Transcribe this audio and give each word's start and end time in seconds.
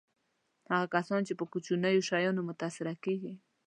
هغه 0.71 0.87
کسان 0.95 1.21
چې 1.27 1.33
په 1.39 1.45
کوچنیو 1.51 2.05
شیانو 2.09 2.47
متأثره 2.49 2.93
کېږي. 3.03 3.33